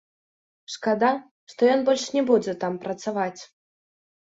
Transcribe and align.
Шкада, 0.75 1.11
што 1.53 1.61
ён 1.75 1.85
больш 1.91 2.03
не 2.17 2.25
будзе 2.33 2.57
там 2.65 2.73
працаваць. 2.87 3.41